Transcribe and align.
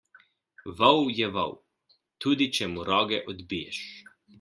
Vol 0.79 1.01
je 1.19 1.29
vol, 1.37 1.55
tudi 2.27 2.51
če 2.59 2.73
mu 2.75 2.91
roge 2.93 3.25
odbiješ. 3.35 3.85